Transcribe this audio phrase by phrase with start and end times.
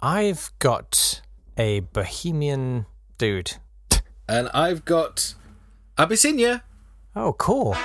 [0.00, 1.22] I've got
[1.56, 2.86] a Bohemian
[3.18, 3.56] dude.
[4.28, 5.34] And I've got
[5.96, 6.62] Abyssinia.
[7.16, 7.76] Oh, cool.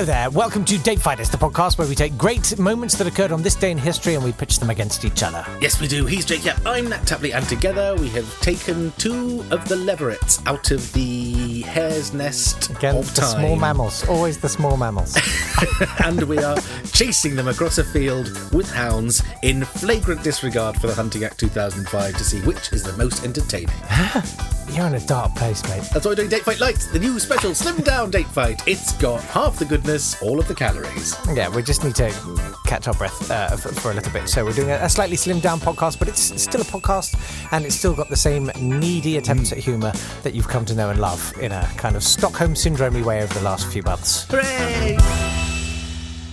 [0.00, 0.30] Hello there.
[0.30, 3.54] Welcome to Date Fighters, the podcast where we take great moments that occurred on this
[3.54, 5.44] day in history and we pitch them against each other.
[5.60, 6.06] Yes, we do.
[6.06, 6.64] He's Jake Yapp.
[6.64, 11.60] I'm Nat Tapley, and together we have taken two of the leverets out of the
[11.64, 13.40] hare's nest Again, of the time.
[13.40, 14.08] small mammals.
[14.08, 15.18] Always the small mammals.
[16.06, 16.56] and we are
[16.94, 22.16] chasing them across a field with hounds in flagrant disregard for the Hunting Act 2005
[22.16, 23.68] to see which is the most entertaining.
[24.72, 25.82] You're in a dark place, mate.
[25.92, 28.62] That's why we're doing Date Fight Lights, the new special slimmed down date fight.
[28.68, 31.16] It's got half the goodness, all of the calories.
[31.34, 32.10] Yeah, we just need to
[32.66, 34.28] catch our breath uh, for, for a little bit.
[34.28, 37.16] So we're doing a, a slightly slimmed down podcast, but it's still a podcast
[37.52, 40.90] and it's still got the same needy attempts at humour that you've come to know
[40.90, 44.26] and love in a kind of Stockholm syndrome way over the last few months.
[44.30, 45.19] Hooray!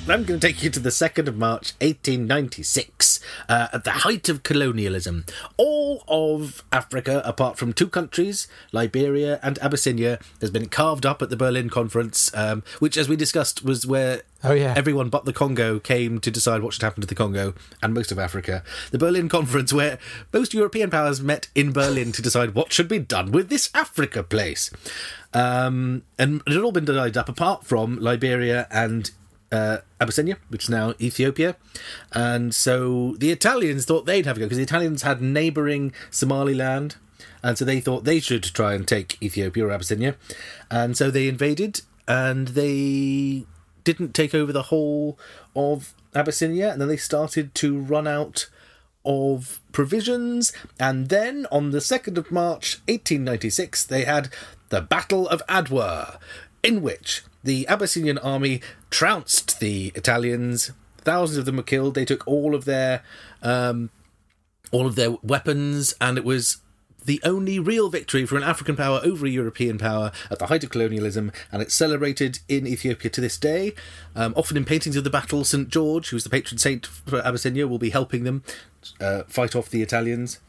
[0.10, 3.20] I'm going to take you to the 2nd of March 1896,
[3.50, 5.26] uh, at the height of colonialism.
[5.58, 11.30] All of Africa, apart from two countries, Liberia and Abyssinia, has been carved up at
[11.30, 14.74] the Berlin Conference, um, which, as we discussed, was where Oh, yeah.
[14.78, 18.12] everyone but the Congo came to decide what should happen to the Congo and most
[18.12, 18.64] of Africa.
[18.92, 20.00] The Berlin Conference, where
[20.32, 24.24] most European powers met in Berlin to decide what should be done with this Africa
[24.24, 24.72] place.
[25.34, 29.12] Um, and it had all been divided up apart from Liberia and
[29.52, 31.56] uh, Abyssinia, which is now Ethiopia.
[32.12, 36.96] And so the Italians thought they'd have a go because the Italians had neighbouring Somaliland.
[37.44, 40.16] And so they thought they should try and take Ethiopia or Abyssinia.
[40.70, 43.46] And so they invaded and they
[43.84, 45.18] didn't take over the whole
[45.56, 46.72] of Abyssinia.
[46.72, 48.50] And then they started to run out
[49.06, 50.52] of provisions.
[50.80, 54.30] And then on the 2nd of March 1896, they had
[54.70, 56.20] the Battle of Adwa,
[56.62, 60.72] in which the Abyssinian army trounced the Italians.
[60.98, 61.96] Thousands of them were killed.
[61.96, 63.04] They took all of their
[63.42, 63.90] um,
[64.72, 66.58] all of their weapons, and it was
[67.06, 70.66] the only real victory for an African power over a European power at the height
[70.66, 73.74] of colonialism, and it's celebrated in Ethiopia to this day.
[74.14, 77.66] Um, often in paintings of the battle, St George, who's the patron saint for Abyssinia,
[77.66, 78.44] will be helping them
[79.00, 80.42] uh, fight off the Italians.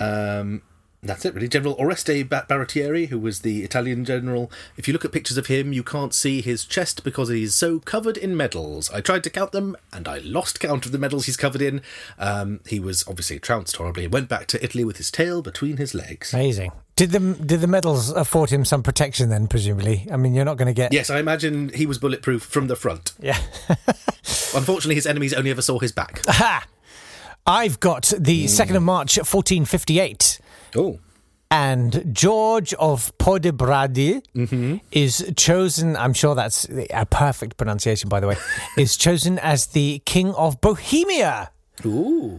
[0.00, 0.62] Um,
[1.02, 1.48] that's it, really.
[1.48, 4.50] General Oreste Ba- Baratieri, who was the Italian general.
[4.76, 7.80] If you look at pictures of him, you can't see his chest because he's so
[7.80, 8.90] covered in medals.
[8.90, 11.80] I tried to count them, and I lost count of the medals he's covered in.
[12.18, 14.04] Um, he was obviously trounced horribly.
[14.04, 16.34] And went back to Italy with his tail between his legs.
[16.34, 16.72] Amazing.
[16.96, 19.46] Did the did the medals afford him some protection then?
[19.46, 20.92] Presumably, I mean, you're not going to get.
[20.92, 23.14] Yes, I imagine he was bulletproof from the front.
[23.18, 23.38] Yeah.
[24.54, 26.20] Unfortunately, his enemies only ever saw his back.
[26.26, 26.66] Ha!
[27.46, 30.40] I've got the second of March, 1458.
[30.76, 30.98] Oh,
[31.50, 34.76] And George of Podebrady mm-hmm.
[34.92, 38.36] is chosen, I'm sure that's a perfect pronunciation, by the way,
[38.78, 41.50] is chosen as the King of Bohemia.
[41.84, 42.38] ooh,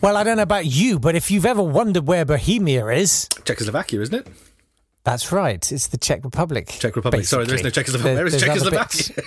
[0.00, 4.00] Well, I don't know about you, but if you've ever wondered where Bohemia is, Czechoslovakia,
[4.00, 4.26] isn't it?
[5.04, 5.72] That's right.
[5.72, 6.66] It's the Czech Republic.
[6.78, 7.24] Czech Republic.
[7.26, 7.84] Sorry, there is no basically.
[7.98, 8.14] Czechoslovakia.
[8.14, 9.22] Where is There's other Czechoslovakia?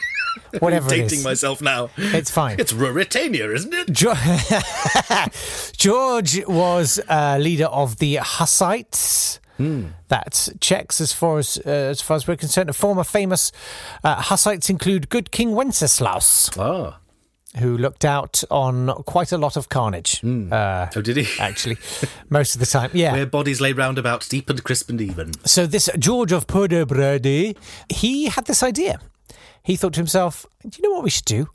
[0.59, 1.23] Whatever it Dating is.
[1.25, 1.89] myself now.
[1.97, 2.59] It's fine.
[2.59, 3.91] It's Ruritania, isn't it?
[3.91, 4.13] Jo-
[5.77, 9.39] George was uh, leader of the Hussites.
[10.07, 12.69] That's Czechs, as far as uh, as far as we're concerned.
[12.69, 13.51] The former famous
[14.03, 16.97] uh, Hussites include Good King Wenceslaus, Ah.
[17.59, 20.23] Who looked out on quite a lot of carnage.
[20.23, 21.27] Uh, Oh, did he?
[21.39, 21.77] actually,
[22.29, 23.11] most of the time, yeah.
[23.13, 25.33] Where bodies lay round about, deep and crisp and even.
[25.45, 27.55] So this George of Podebrady,
[27.89, 28.99] he had this idea.
[29.63, 31.47] He thought to himself, "Do you know what we should do?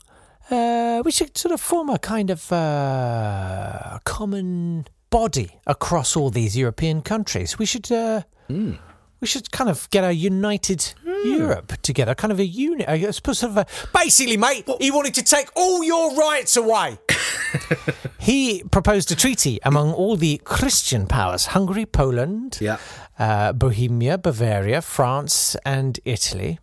[0.49, 6.55] Uh, we should sort of form a kind of uh, common body across all these
[6.57, 7.57] European countries.
[7.59, 8.21] We should." Uh,
[9.19, 10.93] We should kind of get a united
[11.35, 12.87] Europe together, kind of a unit.
[12.87, 13.65] I suppose, sort of a.
[13.93, 16.97] Basically, mate, he wanted to take all your rights away.
[18.19, 22.77] he proposed a treaty among all the Christian powers Hungary, Poland, Yeah.
[23.19, 26.59] uh, Bohemia, Bavaria, France, and Italy.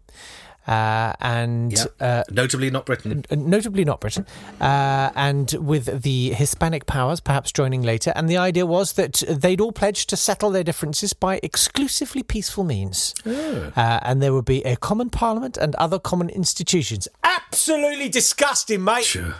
[0.67, 1.85] Uh, and Yeah.
[2.01, 3.25] uh, Notably not Britain.
[3.31, 4.25] notably not Britain,
[4.61, 8.13] uh, and with the Hispanic powers perhaps joining later.
[8.17, 12.65] And the idea was that they'd all pledge to settle their differences by exclusively peaceful
[12.65, 13.15] means.
[13.27, 13.71] Uh,
[14.03, 17.09] and there would be a common parliament and other common institutions.
[17.23, 19.05] Absolutely disgusting, mate.
[19.05, 19.35] Sure.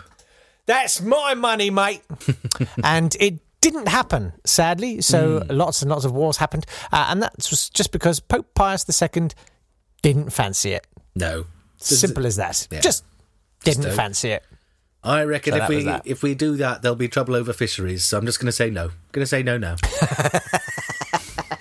[0.67, 2.01] That's my money, mate.
[2.83, 5.01] and it didn't happen, sadly.
[5.01, 6.65] So lots and lots of wars happened.
[6.91, 9.29] Uh, and that was just because Pope Pius II
[10.03, 10.85] didn't fancy it.
[11.15, 11.45] No.
[11.77, 12.67] Simple as that.
[12.71, 12.81] Yeah.
[12.81, 13.03] Just
[13.63, 13.95] didn't don't.
[13.95, 14.43] fancy it.
[15.03, 18.03] I reckon So if we if we do that, there'll be trouble over fisheries.
[18.03, 18.89] So I'm just going to say no.
[19.11, 19.75] Going to say no now.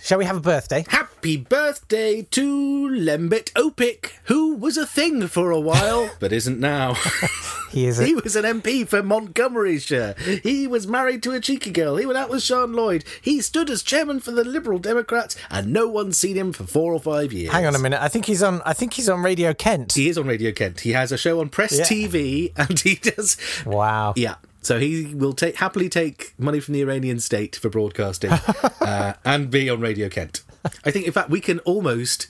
[0.03, 0.85] Shall we have a birthday?
[0.89, 6.95] Happy birthday to Lembit Opik, who was a thing for a while, but isn't now.
[7.71, 7.99] He is.
[8.01, 10.15] A, he was an MP for Montgomeryshire.
[10.43, 11.97] He was married to a cheeky girl.
[11.97, 13.05] He went out with Siân Lloyd.
[13.21, 16.93] He stood as chairman for the Liberal Democrats, and no one's seen him for four
[16.93, 17.53] or five years.
[17.53, 18.01] hang on a minute.
[18.03, 18.63] I think he's on.
[18.65, 19.93] I think he's on Radio Kent.
[19.95, 20.81] He is on Radio Kent.
[20.81, 21.85] He has a show on Press Yeah.
[21.85, 23.37] TV, and he does.
[23.67, 24.15] Wow.
[24.17, 24.37] Yeah.
[24.63, 28.31] So he will take happily take money from the Iranian state for broadcasting
[28.81, 30.43] uh, and be on Radio Kent.
[30.87, 32.29] I think, in fact, we can almost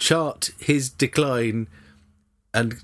[0.00, 1.68] chart his decline.
[2.52, 2.80] And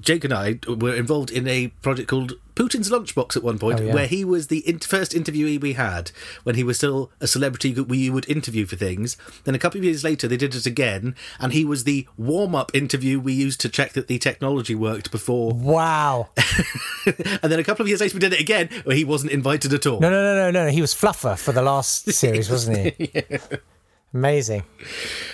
[0.00, 3.84] Jake and I were involved in a project called Putin's Lunchbox at one point, Oh,
[3.84, 3.94] yeah.
[3.94, 6.12] where he was the in- first interviewee we had
[6.44, 9.16] when he was still a celebrity we would interview for things.
[9.42, 12.54] Then a couple of years later, they did it again, and he was the warm
[12.54, 16.28] up interview we used to check that the technology worked before Wow.
[17.06, 19.72] and then a couple of years later, we did it again, where he wasn't invited
[19.74, 19.98] at all.
[19.98, 20.70] No, no, no, no, no.
[20.70, 23.10] He was Fluffer for the last series, wasn't he?
[24.14, 24.62] Amazing.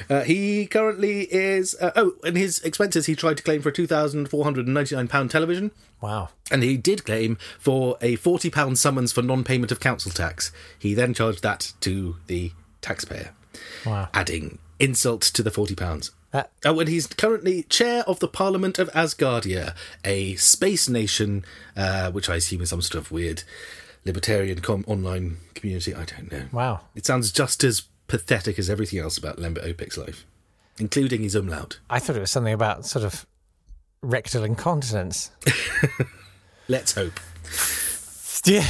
[0.08, 1.74] Uh, he currently is.
[1.78, 6.30] Uh, oh, and his expenses he tried to claim for a £2,499 television, Wow.
[6.50, 10.50] and he did claim for a £40 summons for non payment of council tax.
[10.78, 13.32] He then charged that to the taxpayer,
[13.84, 14.08] Wow.
[14.14, 16.10] adding insult to the £40.
[16.32, 19.74] That, Oh, and he's currently chair of the Parliament of Asgardia,
[20.04, 21.44] a space nation,
[21.76, 23.42] uh, which I assume is some sort of weird
[24.06, 25.94] libertarian com- online community.
[25.94, 26.44] I don't know.
[26.50, 26.80] wow.
[26.94, 30.26] It sounds just as pathetic as everything else about Lembit Opik's life,
[30.78, 31.78] including his umlaut.
[31.88, 33.24] I thought it was something about sort of
[34.02, 35.30] rectal incontinence.
[36.68, 37.18] Let's hope.
[38.44, 38.66] Yeah.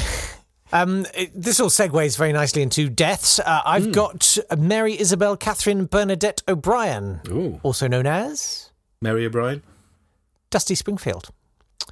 [0.73, 3.39] Um, it- this all segues very nicely into deaths.
[3.41, 3.91] Uh, I've Hmm.
[3.93, 7.61] got Mary Isabel Catherine Bernadette O'Brien, Ooh.
[7.63, 8.71] also known as
[9.03, 9.63] Mary O'Brien.
[10.51, 11.31] Dusty Springfield,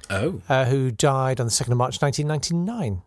[0.09, 0.41] Oh.
[0.49, 3.01] uh, who died on the 2nd of March 1999.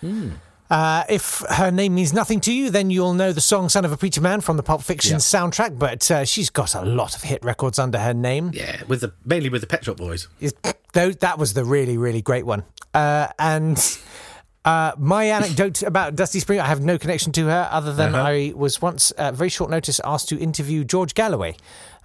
[0.00, 0.30] Hmm.
[0.70, 3.92] Uh, if her name means nothing to you, then you'll know the song Son of
[3.92, 5.18] a Preacher Man from the Pulp Fiction Yeah.
[5.18, 8.50] soundtrack, but uh, she's got a lot of hit records under her name.
[8.54, 10.26] Yeah, with the mainly with the Pet Shop Boys.
[10.94, 12.62] though that was the really really great one
[12.94, 13.98] uh, and
[14.64, 18.24] uh, my anecdote about Dusty Spring, I have no connection to her other than Uh-huh.
[18.26, 21.56] I was once, at very short notice, asked to interview George Galloway,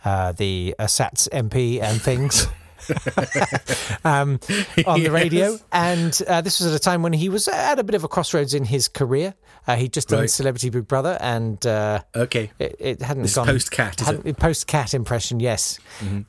[0.04, 2.48] uh, the uh, SATS MP and things.
[4.04, 4.40] um,
[4.86, 7.84] on the radio, and uh, this was at a time when he was at a
[7.84, 9.34] bit of a crossroads in his career.
[9.68, 10.30] Uh, he'd just done Right.
[10.30, 12.52] Celebrity Big Brother, and uh, Okay.
[12.60, 14.16] it, it hadn't This gone post-Cat, is Mm-hmm.
[14.18, 15.80] hadn't- Post-Cat impression, yes.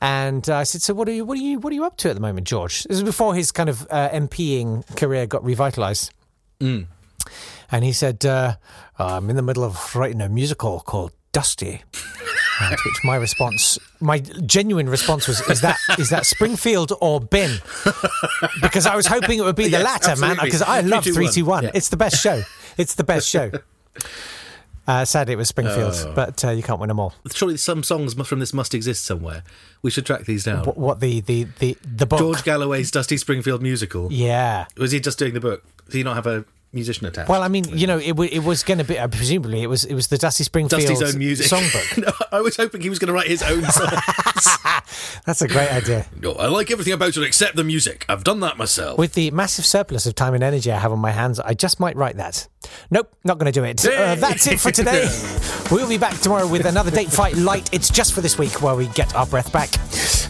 [0.02, 1.25] And uh, I said, "So what are you?
[1.25, 1.58] What are you?
[1.58, 3.87] What are you up to at the moment, George?" This is before his kind of
[3.91, 6.11] uh, MPing career got revitalised.
[6.61, 6.87] Mm.
[7.73, 8.56] And he said, uh,
[8.99, 11.82] "I'm in the middle of writing a musical called Dusty."
[12.61, 17.58] To which my response, my genuine response was, "Is that is that Springfield or Bin?"
[18.62, 20.37] Because I was hoping it would be the Yes, latter, man.
[20.43, 21.14] Because I love 321.
[21.14, 21.64] three two one.
[21.64, 21.70] Yeah.
[21.75, 22.43] It's the best show.
[22.79, 23.50] It's the best show.
[24.87, 26.12] Uh, sadly, it was Springfield, Oh.
[26.17, 27.14] but uh, you can't win them all.
[27.32, 29.44] Surely some songs from this must exist somewhere.
[29.82, 30.64] We should track these down.
[30.64, 32.19] What, what the the the the book?
[32.19, 34.11] George Galloway's Dusty Springfield musical.
[34.12, 34.67] Yeah.
[34.76, 35.62] Was he just doing the book?
[35.87, 37.28] Did he not have a musician attached?
[37.28, 39.67] Well, I mean, you know, it, wa- it was going to be uh, presumably it
[39.67, 41.46] was it was the Dusty Springfield Dusty's own music.
[41.46, 41.99] songbook.
[42.06, 43.88] no, I was hoping he was going to write his own song.
[45.26, 46.06] That's a great idea.
[46.20, 48.04] no, I like everything about it except the music.
[48.08, 48.98] I've done that myself.
[48.98, 51.81] With the massive surplus of time and energy I have on my hands, I just
[51.81, 52.48] might write that.
[52.90, 53.84] Nope, not going to do it.
[53.84, 55.08] Uh, that's it for today.
[55.70, 57.72] we'll be back tomorrow with another Date Fight Light.
[57.72, 59.70] It's just for this week where we get our breath back.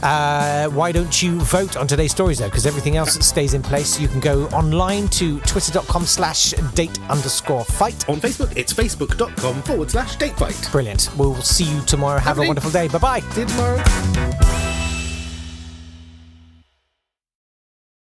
[0.02, 2.49] Uh, why don't you vote on today's stories though?
[2.49, 4.00] Because everything else stays in place.
[4.00, 8.08] You can go online to twitter.com slash date underscore fight.
[8.08, 10.68] On Facebook, it's facebook.com forward slash date fight.
[10.73, 11.11] Brilliant.
[11.16, 12.18] We'll see you tomorrow.
[12.18, 12.88] Have a wonderful day.
[12.88, 13.20] Bye bye.
[13.20, 14.50] See you tomorrow.